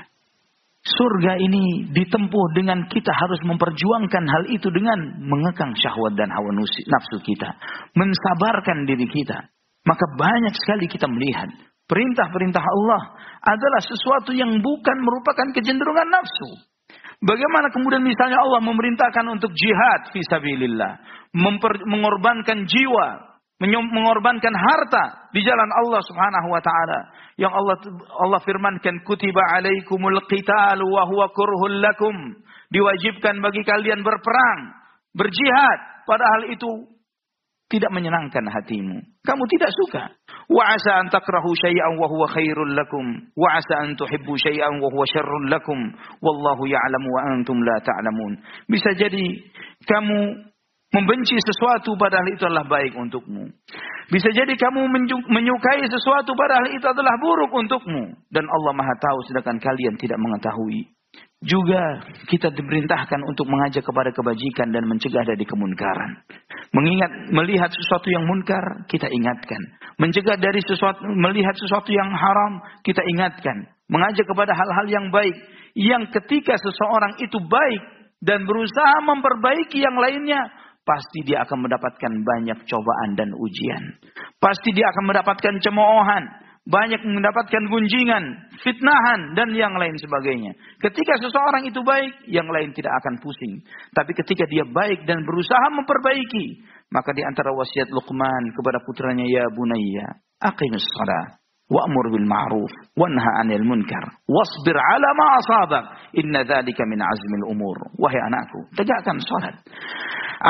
Surga 0.86 1.34
ini 1.42 1.90
ditempuh 1.90 2.46
dengan 2.54 2.86
kita 2.86 3.10
harus 3.10 3.42
memperjuangkan 3.42 4.24
hal 4.26 4.44
itu 4.54 4.70
dengan 4.70 5.18
mengekang 5.18 5.74
syahwat 5.74 6.14
dan 6.14 6.30
hawa 6.30 6.50
nafsu 6.54 7.18
kita. 7.26 7.58
Mensabarkan 7.98 8.86
diri 8.86 9.06
kita. 9.10 9.50
Maka 9.86 10.04
banyak 10.18 10.54
sekali 10.58 10.90
kita 10.90 11.06
melihat 11.06 11.46
perintah-perintah 11.86 12.60
Allah 12.60 13.02
adalah 13.46 13.80
sesuatu 13.86 14.34
yang 14.34 14.58
bukan 14.58 14.96
merupakan 14.98 15.46
kecenderungan 15.54 16.10
nafsu. 16.10 16.50
Bagaimana 17.22 17.72
kemudian 17.72 18.04
misalnya 18.04 18.42
Allah 18.42 18.60
memerintahkan 18.60 19.24
untuk 19.32 19.48
jihad 19.56 20.12
fisabilillah, 20.12 21.00
mengorbankan 21.86 22.68
jiwa, 22.68 23.08
mengorbankan 23.64 24.52
harta 24.52 25.32
di 25.32 25.40
jalan 25.40 25.70
Allah 25.72 26.02
Subhanahu 26.04 26.48
wa 26.52 26.60
taala. 26.60 27.00
Yang 27.40 27.52
Allah 27.56 27.76
Allah 28.20 28.40
firmankan 28.44 29.00
kutiba 29.08 29.40
alaikumul 29.56 30.28
qital 30.28 30.76
wa 30.84 31.08
huwa 31.08 31.32
kurhul 31.32 31.80
lakum. 31.80 32.16
Diwajibkan 32.68 33.40
bagi 33.40 33.62
kalian 33.62 34.02
berperang, 34.02 34.60
berjihad, 35.14 35.78
padahal 36.04 36.50
itu 36.52 36.68
tidak 37.72 37.94
menyenangkan 37.94 38.44
hatimu. 38.44 39.00
Kamu 39.26 39.42
tidak 39.50 39.70
suka. 39.74 40.02
Wa 40.46 40.62
asa 40.70 41.02
an 41.02 41.10
takrahu 41.10 41.50
syai'an 41.58 41.98
wa 41.98 42.06
huwa 42.06 42.30
khairul 42.30 42.78
lakum. 42.78 43.06
Wa 43.34 43.58
asa 43.58 43.82
an 43.82 43.98
tuhibbu 43.98 44.38
syai'an 44.38 44.78
wa 44.78 44.86
huwa 44.86 45.02
syarrul 45.10 45.50
lakum. 45.50 45.78
Wallahu 46.22 46.70
ya'lamu 46.70 47.08
wa 47.10 47.20
antum 47.34 47.58
la 47.58 47.76
ta'lamun. 47.82 48.38
Bisa 48.70 48.94
jadi 48.94 49.26
kamu 49.82 50.18
membenci 50.94 51.34
sesuatu 51.42 51.98
padahal 51.98 52.30
itu 52.30 52.46
adalah 52.46 52.64
baik 52.70 52.94
untukmu. 52.94 53.50
Bisa 54.06 54.30
jadi 54.30 54.54
kamu 54.54 54.86
menyukai 55.26 55.82
sesuatu 55.90 56.30
padahal 56.38 56.70
itu 56.70 56.86
adalah 56.86 57.18
buruk 57.18 57.50
untukmu. 57.50 58.14
Dan 58.30 58.46
Allah 58.46 58.72
maha 58.72 58.94
tahu 59.02 59.18
sedangkan 59.26 59.58
kalian 59.58 59.98
tidak 59.98 60.22
mengetahui. 60.22 60.95
Juga 61.46 62.02
kita 62.26 62.50
diperintahkan 62.50 63.22
untuk 63.22 63.46
mengajak 63.46 63.86
kepada 63.86 64.10
kebajikan 64.10 64.74
dan 64.74 64.82
mencegah 64.82 65.22
dari 65.22 65.46
kemunkaran. 65.46 66.26
Mengingat 66.74 67.30
melihat 67.30 67.70
sesuatu 67.70 68.10
yang 68.10 68.26
munkar, 68.26 68.82
kita 68.90 69.06
ingatkan. 69.06 69.62
Mencegah 70.02 70.34
dari 70.42 70.58
sesuatu 70.58 71.06
melihat 71.06 71.54
sesuatu 71.54 71.86
yang 71.94 72.10
haram, 72.10 72.58
kita 72.82 72.98
ingatkan. 73.14 73.70
Mengajak 73.86 74.26
kepada 74.26 74.58
hal-hal 74.58 74.86
yang 74.90 75.06
baik. 75.14 75.38
Yang 75.78 76.18
ketika 76.18 76.58
seseorang 76.58 77.14
itu 77.22 77.38
baik 77.38 77.82
dan 78.18 78.42
berusaha 78.42 79.06
memperbaiki 79.06 79.78
yang 79.78 79.94
lainnya, 79.94 80.50
pasti 80.82 81.22
dia 81.30 81.46
akan 81.46 81.62
mendapatkan 81.62 82.12
banyak 82.26 82.58
cobaan 82.66 83.14
dan 83.14 83.30
ujian. 83.30 84.02
Pasti 84.42 84.74
dia 84.74 84.90
akan 84.90 85.14
mendapatkan 85.14 85.54
cemoohan 85.62 86.45
banyak 86.66 86.98
mendapatkan 87.06 87.62
gunjingan, 87.70 88.24
fitnahan, 88.58 89.38
dan 89.38 89.54
yang 89.54 89.78
lain 89.78 89.94
sebagainya. 90.02 90.50
Ketika 90.82 91.14
seseorang 91.22 91.62
itu 91.62 91.78
baik, 91.86 92.26
yang 92.26 92.50
lain 92.50 92.74
tidak 92.74 92.90
akan 93.02 93.22
pusing. 93.22 93.62
Tapi 93.94 94.10
ketika 94.18 94.50
dia 94.50 94.66
baik 94.66 95.06
dan 95.06 95.22
berusaha 95.22 95.66
memperbaiki, 95.70 96.66
maka 96.90 97.14
di 97.14 97.22
antara 97.22 97.54
wasiat 97.54 97.86
Luqman 97.94 98.50
kepada 98.50 98.82
putranya, 98.82 99.22
Ya 99.30 99.46
Bunayya, 99.54 100.18
aqimus 100.42 100.82
salat. 100.98 101.45
Wa'mur 101.66 102.14
bil 102.14 102.28
ma'ruf 102.30 102.70
wanha 102.94 103.30
'anil 103.42 103.66
munkar 103.66 104.04
wasbir 104.30 104.78
'ala 104.78 105.08
ma 105.18 105.26
asabak 105.42 105.84
inna 106.14 106.46
dzalika 106.46 106.86
min 106.86 107.02
azmil 107.02 107.50
umur 107.50 107.76
wahai 107.98 108.22
anakku 108.22 108.70
tegakkan 108.78 109.18
salat 109.18 109.58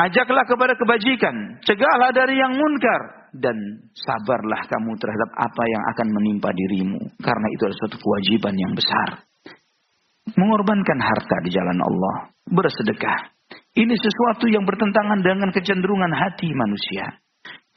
ajaklah 0.05 0.45
kepada 0.45 0.77
kebajikan 0.77 1.57
cegahlah 1.65 2.13
dari 2.13 2.37
yang 2.37 2.53
munkar 2.53 3.17
dan 3.35 3.57
sabarlah 3.93 4.61
kamu 4.65 4.91
terhadap 4.97 5.29
apa 5.35 5.63
yang 5.67 5.83
akan 5.95 6.07
menimpa 6.09 6.49
dirimu. 6.51 6.99
Karena 7.21 7.47
itu 7.53 7.61
adalah 7.67 7.79
suatu 7.85 7.97
kewajiban 7.99 8.55
yang 8.57 8.73
besar. 8.73 9.09
Mengorbankan 10.35 10.99
harta 10.99 11.37
di 11.45 11.49
jalan 11.53 11.79
Allah. 11.79 12.15
Bersedekah. 12.47 13.35
Ini 13.77 13.95
sesuatu 13.95 14.49
yang 14.49 14.65
bertentangan 14.65 15.23
dengan 15.23 15.49
kecenderungan 15.53 16.11
hati 16.11 16.49
manusia. 16.51 17.21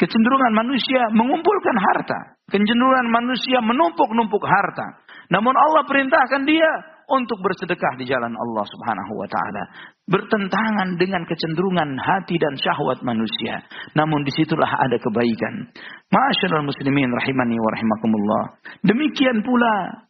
Kecenderungan 0.01 0.57
manusia 0.57 1.13
mengumpulkan 1.13 1.77
harta. 1.77 2.41
Kecenderungan 2.49 3.13
manusia 3.13 3.61
menumpuk-numpuk 3.61 4.41
harta. 4.49 5.05
Namun 5.29 5.53
Allah 5.53 5.85
perintahkan 5.85 6.49
dia 6.49 6.71
untuk 7.11 7.43
bersedekah 7.45 8.01
di 8.01 8.09
jalan 8.09 8.33
Allah 8.33 8.65
Subhanahu 8.65 9.13
wa 9.19 9.29
taala. 9.29 9.63
Bertentangan 10.09 10.97
dengan 10.97 11.29
kecenderungan 11.29 12.01
hati 12.01 12.39
dan 12.41 12.57
syahwat 12.57 13.05
manusia. 13.05 13.61
Namun 13.93 14.25
di 14.25 14.33
situlah 14.33 14.73
ada 14.73 14.97
kebaikan. 14.97 15.69
Ma'asyiral 16.09 16.65
muslimin 16.65 17.13
rahimani 17.13 17.61
wa 17.61 17.71
rahimakumullah. 17.77 18.45
Demikian 18.81 19.45
pula 19.45 20.07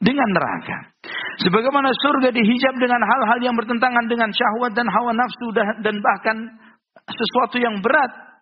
dengan 0.00 0.28
neraka. 0.32 0.94
Sebagaimana 1.44 1.90
surga 1.92 2.32
dihijab 2.32 2.74
dengan 2.80 3.02
hal-hal 3.02 3.38
yang 3.44 3.54
bertentangan 3.58 4.08
dengan 4.08 4.30
syahwat 4.32 4.72
dan 4.72 4.88
hawa 4.88 5.12
nafsu 5.12 5.52
dan 5.84 6.00
bahkan 6.00 6.36
sesuatu 7.12 7.60
yang 7.60 7.82
berat. 7.84 8.33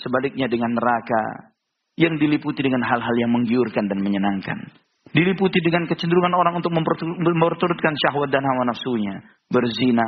Sebaliknya 0.00 0.48
dengan 0.48 0.72
neraka 0.74 1.52
yang 2.00 2.16
diliputi 2.16 2.64
dengan 2.64 2.80
hal-hal 2.80 3.16
yang 3.20 3.30
menggiurkan 3.36 3.84
dan 3.86 4.00
menyenangkan. 4.00 4.58
Diliputi 5.10 5.60
dengan 5.60 5.84
kecenderungan 5.84 6.32
orang 6.32 6.56
untuk 6.60 6.72
memperturutkan 6.72 7.94
syahwat 7.98 8.30
dan 8.32 8.46
hawa 8.46 8.68
nafsunya. 8.68 9.20
Berzina, 9.50 10.06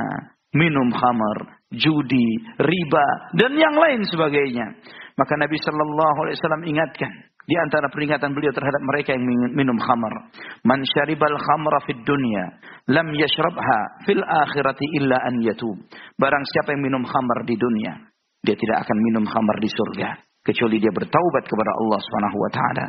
minum 0.55 0.89
khamar, 0.93 1.59
judi, 1.75 2.29
riba, 2.61 3.07
dan 3.37 3.53
yang 3.57 3.75
lain 3.77 4.05
sebagainya. 4.07 4.79
Maka 5.19 5.35
Nabi 5.37 5.57
Shallallahu 5.61 6.19
Alaihi 6.25 6.37
Wasallam 6.41 6.65
ingatkan 6.65 7.13
di 7.43 7.59
antara 7.59 7.91
peringatan 7.91 8.33
beliau 8.33 8.55
terhadap 8.55 8.83
mereka 8.87 9.13
yang 9.19 9.25
minum 9.53 9.77
khamar. 9.77 10.31
Man 10.63 10.81
syaribal 10.87 11.37
khamra 11.37 11.83
fid 11.85 12.01
dunya 12.07 12.45
lam 12.89 13.11
yashrabha 13.13 14.07
fil 14.07 14.23
akhirati 14.23 14.87
illa 15.03 15.19
an 15.27 15.43
yatub. 15.43 15.77
Barang 16.17 16.45
siapa 16.47 16.79
yang 16.79 16.83
minum 16.87 17.03
khamar 17.03 17.45
di 17.45 17.59
dunia, 17.59 18.12
dia 18.43 18.59
tidak 18.59 18.83
akan 18.87 18.97
minum 19.01 19.25
khamar 19.27 19.57
di 19.63 19.71
surga 19.71 20.33
kecuali 20.43 20.83
dia 20.83 20.91
bertaubat 20.91 21.45
kepada 21.47 21.73
Allah 21.79 21.99
Subhanahu 22.03 22.39
wa 22.39 22.51
taala. 22.51 22.87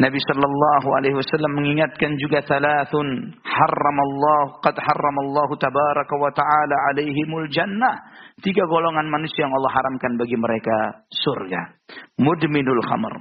Nabi 0.00 0.18
sallallahu 0.18 0.88
alaihi 0.98 1.16
wasallam 1.16 1.52
mengingatkan 1.54 2.18
juga 2.18 2.42
thalathun 2.42 3.30
harramallahu 3.40 4.58
qad 4.60 4.74
harramallahu 4.74 5.54
tabaraka 5.56 6.14
wa 6.18 6.28
taala 6.34 6.76
alaihimul 6.92 7.48
jannah. 7.48 7.96
Tiga 8.42 8.66
golongan 8.66 9.06
manusia 9.08 9.46
yang 9.46 9.54
Allah 9.54 9.72
haramkan 9.72 10.18
bagi 10.18 10.36
mereka 10.36 11.06
surga. 11.08 11.78
Mudminul 12.18 12.82
khamr. 12.84 13.14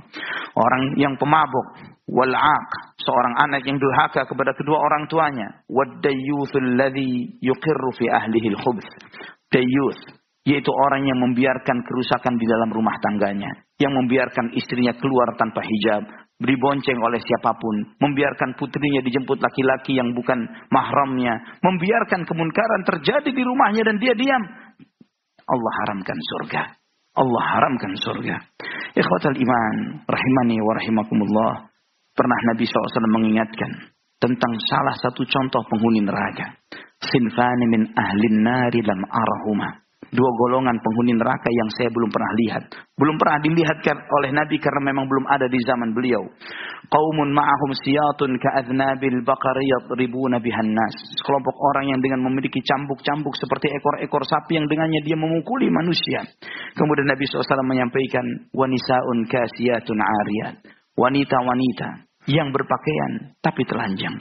Orang 0.58 0.98
yang 0.98 1.16
pemabuk. 1.16 1.94
Wal'aq. 2.12 2.70
Seorang 3.00 3.36
anak 3.48 3.64
yang 3.64 3.78
durhaka 3.80 4.28
kepada 4.28 4.52
kedua 4.58 4.82
orang 4.82 5.08
tuanya. 5.08 5.64
Wadayyuthul 5.70 6.76
ladhi 6.76 7.38
yuqirru 7.40 7.92
fi 7.96 8.10
ahlihi 8.10 8.52
al-khubth. 8.56 8.88
Dayyuth 9.52 10.21
yaitu 10.42 10.74
orang 10.74 11.06
yang 11.06 11.20
membiarkan 11.22 11.86
kerusakan 11.86 12.34
di 12.42 12.46
dalam 12.50 12.74
rumah 12.74 12.98
tangganya, 12.98 13.62
yang 13.78 13.94
membiarkan 13.94 14.58
istrinya 14.58 14.90
keluar 14.98 15.38
tanpa 15.38 15.62
hijab, 15.62 16.02
dibonceng 16.42 16.98
oleh 16.98 17.22
siapa 17.22 17.54
pun, 17.54 17.76
membiarkan 18.02 18.58
putrinya 18.58 19.06
dijemput 19.06 19.38
laki-laki 19.38 20.02
yang 20.02 20.10
bukan 20.18 20.42
mahramnya, 20.74 21.38
membiarkan 21.62 22.26
kemunkaran 22.26 22.82
terjadi 22.90 23.30
di 23.30 23.44
rumahnya 23.46 23.86
dan 23.86 24.02
dia 24.02 24.18
diam. 24.18 24.44
Allah 25.46 25.74
haramkan 25.86 26.18
surga. 26.18 26.62
Allah 27.12 27.44
haramkan 27.54 27.94
surga. 28.02 28.36
Ikhwatal 28.98 29.38
iman, 29.38 29.76
rahimani 30.10 30.58
wa 30.58 30.74
rahimakumullah. 30.74 31.54
Pernah 32.18 32.40
Nabi 32.50 32.66
SAW 32.66 33.14
mengingatkan 33.14 33.94
tentang 34.18 34.54
salah 34.68 34.96
satu 34.98 35.22
contoh 35.28 35.62
penghuni 35.70 36.02
neraka. 36.02 36.58
Sinfani 37.02 37.66
min 37.70 37.82
ahlin 37.94 38.36
nari 38.42 38.80
lam 38.82 39.02
arahuma 39.06 39.82
dua 40.10 40.30
golongan 40.34 40.76
penghuni 40.82 41.14
neraka 41.14 41.50
yang 41.54 41.70
saya 41.78 41.94
belum 41.94 42.10
pernah 42.10 42.32
lihat. 42.42 42.64
Belum 42.98 43.16
pernah 43.22 43.38
dilihatkan 43.40 43.98
oleh 44.10 44.30
Nabi 44.34 44.58
karena 44.58 44.82
memang 44.92 45.06
belum 45.06 45.26
ada 45.30 45.46
di 45.46 45.60
zaman 45.62 45.94
beliau. 45.94 46.26
Qaumun 46.92 47.30
ma'ahum 47.32 47.72
siyatun 47.86 48.36
ka'adnabil 48.42 49.22
baqariyat 49.24 49.94
ribuna 49.96 50.42
bihan 50.42 50.74
nas. 50.74 50.96
Sekelompok 51.22 51.56
orang 51.56 51.96
yang 51.96 52.00
dengan 52.04 52.28
memiliki 52.28 52.60
cambuk-cambuk 52.66 53.38
seperti 53.40 53.72
ekor-ekor 53.72 54.26
sapi 54.28 54.60
yang 54.60 54.68
dengannya 54.68 55.00
dia 55.06 55.16
memukuli 55.16 55.72
manusia. 55.72 56.28
Kemudian 56.76 57.08
Nabi 57.08 57.24
SAW 57.30 57.64
menyampaikan, 57.64 58.26
wanisaun 58.52 59.30
kasiyatun 59.30 60.00
ariyat. 60.02 60.56
Wanita-wanita 61.00 62.11
yang 62.30 62.54
berpakaian 62.54 63.34
tapi 63.42 63.66
telanjang. 63.66 64.14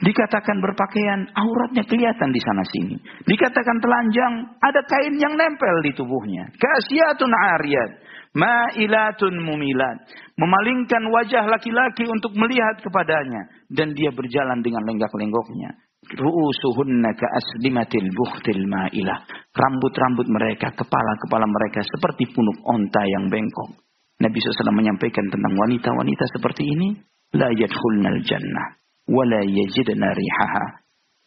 Dikatakan 0.00 0.56
berpakaian, 0.64 1.20
auratnya 1.36 1.84
kelihatan 1.84 2.30
di 2.32 2.40
sana 2.40 2.64
sini. 2.64 2.96
Dikatakan 3.28 3.76
telanjang, 3.84 4.34
ada 4.56 4.80
kain 4.88 5.14
yang 5.20 5.36
nempel 5.36 5.84
di 5.84 5.92
tubuhnya. 5.92 6.48
Kasiatun 6.56 7.28
ariyat, 7.28 7.90
ma'ilatun 8.32 9.36
mumilat. 9.44 10.00
Memalingkan 10.40 11.04
wajah 11.12 11.44
laki-laki 11.44 12.08
untuk 12.08 12.32
melihat 12.32 12.80
kepadanya 12.80 13.52
dan 13.68 13.92
dia 13.92 14.08
berjalan 14.16 14.64
dengan 14.64 14.88
lenggak-lenggoknya. 14.88 15.76
Ru'usuhunna 16.02 17.14
ka'aslimatil 17.14 18.10
buhtil 18.16 18.64
ma'ilah. 18.64 19.22
Rambut-rambut 19.52 20.26
mereka, 20.26 20.72
kepala-kepala 20.72 21.46
mereka 21.46 21.84
seperti 21.84 22.32
punuk 22.32 22.58
onta 22.64 23.04
yang 23.06 23.28
bengkok. 23.28 23.76
Nabi 24.18 24.38
SAW 24.38 24.74
menyampaikan 24.74 25.26
tentang 25.30 25.54
wanita-wanita 25.58 26.24
seperti 26.30 26.62
ini 26.62 27.12
la 27.32 27.48
yadkhulnal 27.52 28.20
jannah 28.24 28.76
wa 29.08 29.22
la 29.24 29.40
yajidna 29.40 30.08
rihaha. 30.12 30.64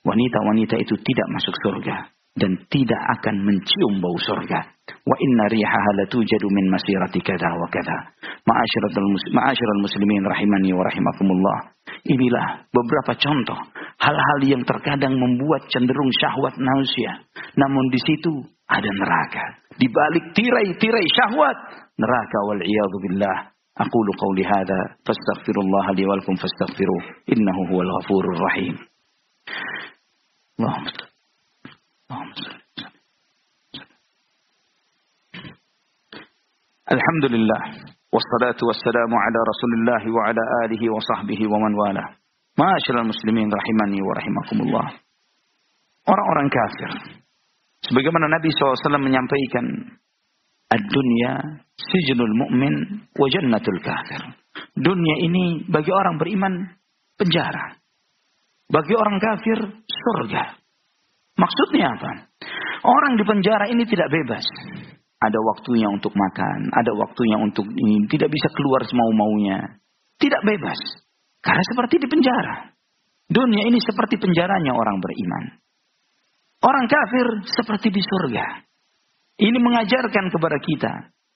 Wanita-wanita 0.06 0.78
itu 0.78 0.94
tidak 1.02 1.28
masuk 1.34 1.56
surga 1.66 2.14
dan 2.38 2.52
tidak 2.70 3.02
akan 3.20 3.36
mencium 3.42 4.04
bau 4.04 4.14
surga. 4.22 4.60
Wa 4.86 5.16
inna 5.18 5.46
rihaha 5.50 5.90
latujadu 6.04 6.46
min 6.52 6.70
masirati 6.70 7.24
kada 7.26 7.50
wa 7.58 7.66
kada. 7.74 8.14
Ma'asyiral 8.46 9.82
muslimin 9.82 10.22
rahimani 10.30 10.78
wa 10.78 10.86
rahimakumullah. 10.86 11.74
Inilah 12.06 12.70
beberapa 12.70 13.18
contoh 13.18 13.58
hal-hal 13.98 14.40
yang 14.46 14.62
terkadang 14.62 15.18
membuat 15.18 15.66
cenderung 15.74 16.12
syahwat 16.22 16.54
manusia. 16.62 17.26
Namun 17.58 17.90
di 17.90 18.00
situ 18.04 18.46
ada 18.70 18.90
neraka. 18.94 19.66
Di 19.82 19.90
balik 19.90 20.38
tirai-tirai 20.38 21.08
syahwat, 21.18 21.58
neraka 21.98 22.38
wal 22.46 22.62
billah 22.62 23.55
أقول 23.81 24.07
قولي 24.23 24.45
هذا 24.45 24.79
فاستغفر 25.07 25.57
الله 25.65 25.87
لي 25.93 26.05
ولكم 26.07 26.35
فاستغفروه 26.43 27.03
إنه 27.33 27.57
هو 27.71 27.83
الغفور 27.83 28.25
الرحيم 28.35 28.75
اللهم 30.61 30.85
صل 30.85 31.07
اللهم 32.11 32.33
صل 32.45 32.61
الحمد 36.97 37.25
لله 37.35 37.61
والصلاة 38.15 38.61
والسلام 38.69 39.11
على 39.25 39.39
رسول 39.51 39.73
الله 39.79 40.03
وعلى 40.17 40.43
آله 40.65 40.83
وصحبه 40.95 41.41
ومن 41.53 41.73
والاه 41.81 42.09
معاشر 42.59 42.95
المسلمين 43.01 43.49
رحمني 43.59 44.01
ورحمكم 44.03 44.59
الله 44.67 44.87
orang-orang 46.11 46.49
kafir 46.51 46.91
sebagaimana 47.87 48.27
Nabi 48.41 48.51
SAW 48.51 48.99
menyampaikan 48.99 49.67
Ad-dunya 50.76 51.32
sijnul 51.80 52.36
mu'min 52.36 52.76
wa 53.16 53.28
jannatul 53.32 53.80
kafir. 53.80 54.22
Dunia 54.76 55.16
ini 55.24 55.64
bagi 55.72 55.92
orang 55.92 56.20
beriman 56.20 56.54
penjara. 57.16 57.80
Bagi 58.68 58.92
orang 58.92 59.18
kafir 59.24 59.60
surga. 59.88 60.44
Maksudnya 61.40 61.96
apa? 61.96 62.12
Orang 62.84 63.16
di 63.16 63.24
penjara 63.24 63.72
ini 63.72 63.88
tidak 63.88 64.12
bebas. 64.12 64.44
Ada 65.16 65.40
waktunya 65.40 65.88
untuk 65.88 66.12
makan, 66.12 66.70
ada 66.76 66.92
waktunya 66.92 67.40
untuk 67.40 67.66
ini, 67.72 68.04
tidak 68.12 68.28
bisa 68.28 68.52
keluar 68.52 68.84
semau-maunya. 68.84 69.80
Tidak 70.20 70.42
bebas. 70.44 70.80
Karena 71.40 71.64
seperti 71.72 72.04
di 72.04 72.08
penjara. 72.12 72.76
Dunia 73.26 73.64
ini 73.66 73.80
seperti 73.80 74.20
penjaranya 74.20 74.76
orang 74.76 75.02
beriman. 75.02 75.44
Orang 76.62 76.86
kafir 76.86 77.28
seperti 77.48 77.90
di 77.90 78.02
surga. 78.02 78.46
Ini 79.36 79.58
mengajarkan 79.60 80.32
kepada 80.32 80.58
kita, 80.64 80.94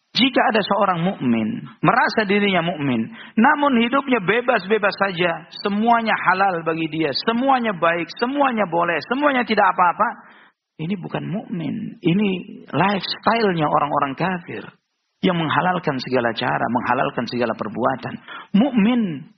jika 0.09 0.41
ada 0.49 0.61
seorang 0.65 1.05
mukmin 1.05 1.69
merasa 1.85 2.25
dirinya 2.25 2.65
mukmin, 2.65 3.13
namun 3.37 3.77
hidupnya 3.77 4.17
bebas-bebas 4.25 4.95
saja, 4.97 5.45
semuanya 5.61 6.17
halal 6.17 6.65
bagi 6.65 6.89
dia, 6.89 7.13
semuanya 7.29 7.77
baik, 7.77 8.09
semuanya 8.17 8.65
boleh, 8.65 8.97
semuanya 9.05 9.45
tidak 9.45 9.69
apa-apa, 9.69 10.07
ini 10.81 10.95
bukan 10.97 11.27
mukmin. 11.29 12.01
Ini 12.01 12.29
lifestyle-nya 12.71 13.67
orang-orang 13.69 14.17
kafir 14.17 14.63
yang 15.21 15.37
menghalalkan 15.37 15.99
segala 16.01 16.33
cara, 16.33 16.65
menghalalkan 16.71 17.27
segala 17.29 17.53
perbuatan. 17.53 18.13
Mukmin 18.57 19.29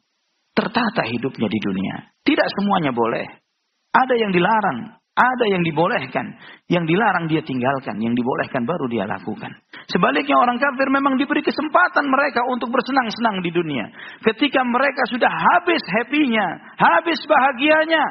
tertata 0.53 1.03
hidupnya 1.03 1.49
di 1.49 1.59
dunia. 1.59 1.95
Tidak 2.23 2.47
semuanya 2.61 2.93
boleh. 2.93 3.25
Ada 3.91 4.15
yang 4.15 4.31
dilarang, 4.31 5.00
ada 5.21 5.45
yang 5.53 5.61
dibolehkan, 5.61 6.25
yang 6.65 6.89
dilarang 6.89 7.29
dia 7.29 7.45
tinggalkan, 7.45 8.01
yang 8.01 8.17
dibolehkan 8.17 8.65
baru 8.65 8.89
dia 8.89 9.05
lakukan. 9.05 9.53
Sebaliknya 9.85 10.33
orang 10.33 10.57
kafir 10.57 10.89
memang 10.89 11.21
diberi 11.21 11.45
kesempatan 11.45 12.09
mereka 12.09 12.41
untuk 12.49 12.73
bersenang-senang 12.73 13.45
di 13.45 13.53
dunia. 13.53 13.85
Ketika 14.25 14.65
mereka 14.65 15.05
sudah 15.13 15.29
habis 15.29 15.83
happy-nya, 15.85 16.47
habis 16.81 17.21
bahagianya, 17.29 18.05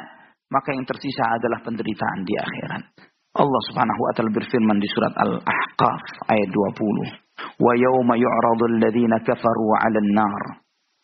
maka 0.54 0.70
yang 0.70 0.86
tersisa 0.86 1.24
adalah 1.34 1.58
penderitaan 1.66 2.20
di 2.22 2.34
akhirat. 2.38 2.82
Allah 3.30 3.62
Subhanahu 3.70 4.00
wa 4.02 4.12
taala 4.14 4.30
berfirman 4.34 4.78
di 4.82 4.88
surat 4.90 5.14
Al-Ahqaf 5.14 6.02
ayat 6.30 6.48
20. 6.50 7.62
Wa 7.62 7.72
yawma 7.78 8.14
yu'radu 8.18 8.64
alladhina 8.74 9.22
kafaru 9.22 9.66
'alan 9.78 10.10
nar 10.14 10.42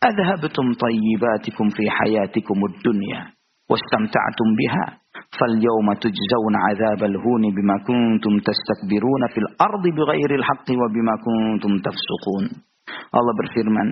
adhabtum 0.02 0.74
tayyibatikum 0.76 1.70
fi 1.72 1.86
hayatikum 1.86 2.58
ad-dunya 2.66 3.32
wastamta'tum 3.70 4.48
biha 4.58 4.84
فاليوم 5.25 5.87
تجزون 5.93 6.55
عذاب 6.67 7.01
الهون 7.03 7.43
بما 7.55 7.75
كنتم 7.87 8.33
تستكبرون 8.47 9.23
في 9.33 9.39
الأرض 9.43 9.83
بغير 9.97 10.35
الحق 10.39 10.67
وبما 10.81 11.13
كنتم 11.25 11.71
تفسقون 11.87 12.45
Allah 12.91 13.35
berfirman, 13.39 13.87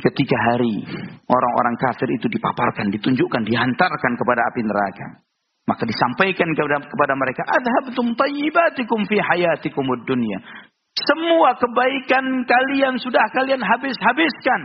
ketika 0.00 0.36
hari 0.48 0.84
orang-orang 1.28 1.76
kafir 1.76 2.08
itu 2.16 2.28
dipaparkan, 2.32 2.88
ditunjukkan, 2.88 3.44
dihantarkan 3.44 4.12
kepada 4.16 4.40
api 4.52 4.60
neraka. 4.64 5.06
Maka 5.66 5.82
disampaikan 5.84 6.48
kepada, 6.54 6.86
kepada 6.86 7.14
mereka, 7.18 7.42
Adhabtum 7.44 8.14
tayyibatikum 8.14 9.04
fi 9.10 9.18
hayatikum 9.18 9.84
dunya. 10.06 10.38
Semua 10.96 11.58
kebaikan 11.58 12.46
kalian 12.46 12.96
sudah 13.02 13.24
kalian 13.34 13.60
habis-habiskan 13.60 14.60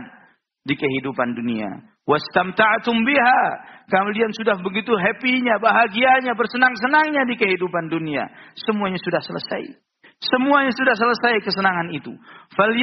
di 0.64 0.78
kehidupan 0.78 1.34
dunia. 1.36 1.68
Wastamta'tum 2.07 3.03
biha. 3.03 3.43
Kalian 3.87 4.31
sudah 4.35 4.55
begitu 4.63 4.95
happy-nya, 4.95 5.59
bahagianya, 5.59 6.35
bersenang-senangnya 6.35 7.27
di 7.27 7.35
kehidupan 7.35 7.91
dunia. 7.91 8.27
Semuanya 8.55 8.99
sudah 8.99 9.19
selesai. 9.19 9.75
Semuanya 10.17 10.73
sudah 10.73 10.95
selesai 10.97 11.45
kesenangan 11.45 11.93
itu. 11.93 12.09
Fal 12.57 12.73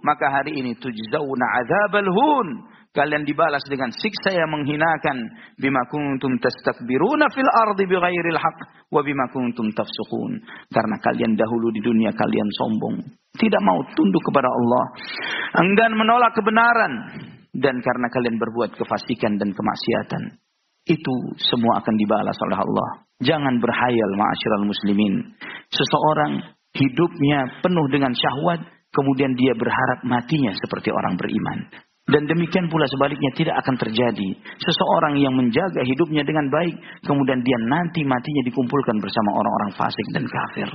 maka 0.00 0.26
hari 0.40 0.56
ini 0.56 0.72
tujzauna 0.78 1.46
adzabal 1.60 2.08
hun. 2.08 2.48
Kalian 2.92 3.24
dibalas 3.24 3.64
dengan 3.72 3.88
siksa 3.88 4.36
yang 4.36 4.52
menghinakan 4.52 5.16
bima 5.56 5.80
kuntum 5.88 6.36
tastakbiruna 6.36 7.24
fil 7.32 7.48
ardi 7.48 7.88
bighairil 7.88 8.36
haqq 8.36 8.60
wa 8.92 9.00
bima 9.00 9.32
kuntum 9.32 9.72
tafsukun. 9.72 10.36
Karena 10.68 11.00
kalian 11.00 11.32
dahulu 11.32 11.72
di 11.72 11.80
dunia 11.80 12.12
kalian 12.12 12.48
sombong, 12.60 13.00
tidak 13.40 13.64
mau 13.64 13.80
tunduk 13.96 14.20
kepada 14.28 14.44
Allah, 14.44 14.84
enggan 15.64 15.96
menolak 15.96 16.36
kebenaran, 16.36 16.92
dan 17.52 17.76
karena 17.84 18.08
kalian 18.08 18.36
berbuat 18.40 18.76
kefasikan 18.80 19.36
dan 19.36 19.52
kemaksiatan. 19.52 20.40
Itu 20.82 21.14
semua 21.38 21.78
akan 21.78 21.94
dibalas 21.94 22.34
oleh 22.42 22.58
Allah. 22.58 22.88
Jangan 23.22 23.62
berhayal 23.62 24.12
ma'asyiral 24.18 24.66
muslimin. 24.66 25.14
Seseorang 25.70 26.42
hidupnya 26.74 27.62
penuh 27.62 27.86
dengan 27.92 28.10
syahwat, 28.10 28.66
kemudian 28.90 29.38
dia 29.38 29.54
berharap 29.54 30.02
matinya 30.02 30.50
seperti 30.58 30.90
orang 30.90 31.14
beriman. 31.14 31.70
Dan 32.02 32.26
demikian 32.26 32.66
pula 32.66 32.82
sebaliknya 32.90 33.30
tidak 33.38 33.62
akan 33.62 33.78
terjadi. 33.78 34.34
Seseorang 34.58 35.22
yang 35.22 35.38
menjaga 35.38 35.86
hidupnya 35.86 36.26
dengan 36.26 36.50
baik, 36.50 36.74
kemudian 37.06 37.46
dia 37.46 37.58
nanti 37.62 38.02
matinya 38.02 38.42
dikumpulkan 38.42 38.98
bersama 38.98 39.38
orang-orang 39.38 39.70
fasik 39.78 40.06
dan 40.10 40.26
kafir. 40.26 40.66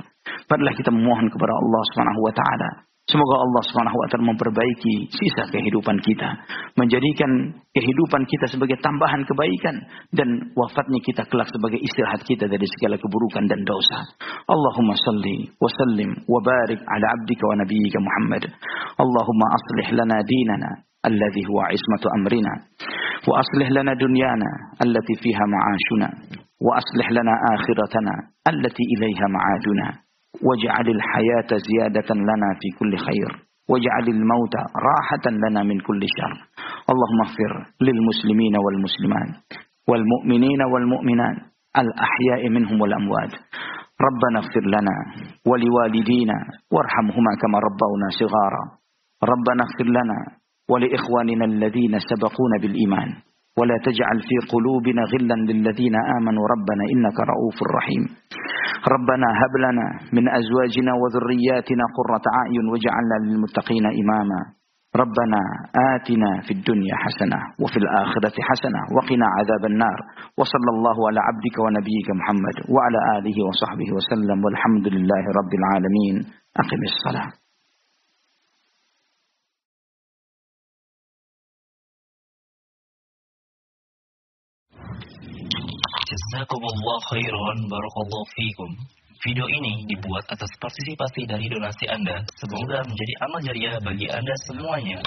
Padahal 0.47 0.71
kita 0.71 0.87
memohon 0.87 1.27
kepada 1.27 1.51
Allah 1.51 1.81
Subhanahu 1.91 2.21
wa 2.23 2.31
taala 2.31 2.86
Semoga 3.07 3.39
Allah 3.39 3.63
Subhanahu 3.71 3.97
wa 4.03 4.07
taala 4.11 4.25
memperbaiki 4.35 5.07
sisa 5.07 5.47
kehidupan 5.47 5.95
kita, 6.03 6.27
menjadikan 6.75 7.55
kehidupan 7.71 8.27
kita 8.27 8.51
sebagai 8.51 8.75
tambahan 8.83 9.23
kebaikan 9.23 9.79
dan 10.11 10.51
wafatnya 10.59 10.99
kita 11.07 11.23
kelak 11.31 11.47
sebagai 11.47 11.79
istirahat 11.79 12.19
kita 12.27 12.51
dari 12.51 12.67
segala 12.67 12.99
keburukan 12.99 13.47
dan 13.47 13.63
dosa. 13.63 14.11
Allahumma 14.51 14.99
salli 14.99 15.47
wa 15.55 15.71
sallim 15.71 16.19
wa 16.27 16.39
barik 16.43 16.83
ala 16.83 17.05
abdika 17.15 17.43
wa 17.47 17.55
nabiyyika 17.63 17.99
Muhammad. 18.03 18.43
Allahumma 18.99 19.45
aslih 19.55 19.87
lana 19.95 20.17
dinana 20.27 20.69
alladhi 21.07 21.47
huwa 21.47 21.71
ismatu 21.71 22.11
amrina 22.11 22.53
wa 23.23 23.39
aslih 23.39 23.71
lana 23.71 23.95
dunyana 23.95 24.49
allati 24.83 25.15
fiha 25.23 25.43
ma'ashuna 25.47 26.07
wa 26.59 26.75
aslih 26.75 27.07
lana 27.15 27.33
akhiratana 27.55 28.13
allati 28.51 28.83
ilaiha 28.83 29.25
ma'aduna. 29.31 30.06
واجعل 30.47 30.87
الحياة 30.89 31.49
زيادة 31.69 32.09
لنا 32.15 32.49
في 32.61 32.67
كل 32.79 32.97
خير. 32.97 33.29
واجعل 33.69 34.07
الموت 34.07 34.55
راحة 34.89 35.25
لنا 35.31 35.63
من 35.63 35.79
كل 35.79 36.01
شر. 36.17 36.33
اللهم 36.91 37.19
اغفر 37.27 37.53
للمسلمين 37.81 38.55
والمسلمات 38.65 39.33
والمؤمنين 39.89 40.61
والمؤمنات 40.61 41.37
الأحياء 41.77 42.49
منهم 42.49 42.81
والأموات. 42.81 43.33
ربنا 44.07 44.37
اغفر 44.39 44.63
لنا 44.75 44.95
ولوالدينا 45.47 46.37
وارحمهما 46.73 47.31
كما 47.41 47.57
ربونا 47.67 48.07
صغارا. 48.19 48.63
ربنا 49.23 49.61
اغفر 49.67 49.87
لنا 49.97 50.19
ولإخواننا 50.69 51.45
الذين 51.45 51.99
سبقونا 51.99 52.57
بالإيمان. 52.61 53.09
ولا 53.59 53.77
تجعل 53.87 54.17
في 54.27 54.35
قلوبنا 54.53 55.01
غلا 55.13 55.37
للذين 55.49 55.95
آمنوا. 56.17 56.45
ربنا 56.53 56.83
إنك 56.93 57.17
رؤوف 57.31 57.57
رحيم. 57.77 58.03
ربنا 58.93 59.27
هب 59.41 59.53
لنا 59.65 59.87
من 60.13 60.25
أزواجنا 60.39 60.91
وذرياتنا 61.01 61.83
قرة 61.97 62.25
أعين 62.39 62.65
واجعلنا 62.71 63.15
للمتقين 63.25 63.85
إماما. 64.01 64.41
ربنا 65.01 65.41
آتنا 65.95 66.31
في 66.45 66.51
الدنيا 66.57 66.95
حسنة 66.95 67.39
وفي 67.63 67.77
الآخرة 67.77 68.35
حسنة 68.49 68.81
وقنا 68.95 69.27
عذاب 69.37 69.63
النار. 69.71 69.99
وصلى 70.39 70.69
الله 70.75 70.97
على 71.07 71.19
عبدك 71.27 71.55
ونبيك 71.65 72.07
محمد 72.19 72.57
وعلى 72.73 72.99
آله 73.17 73.37
وصحبه 73.47 73.89
وسلم. 73.97 74.45
والحمد 74.45 74.87
لله 74.87 75.23
رب 75.39 75.51
العالمين. 75.59 76.15
أقم 76.61 76.81
الصلاة. 76.91 77.46
Jazakumullah 86.27 86.99
khairan 87.07 87.57
barakallahu 87.71 88.27
fikum. 88.35 88.67
Video 89.23 89.47
ini 89.47 89.87
dibuat 89.87 90.27
atas 90.27 90.51
partisipasi 90.59 91.23
dari 91.23 91.47
donasi 91.47 91.87
Anda. 91.87 92.19
Semoga 92.35 92.83
menjadi 92.83 93.13
amal 93.23 93.39
jariah 93.47 93.75
bagi 93.79 94.11
Anda 94.11 94.35
semuanya. 94.43 94.99